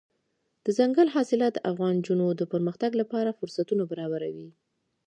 [0.65, 4.49] دځنګل حاصلات د افغان نجونو د پرمختګ لپاره فرصتونه برابروي.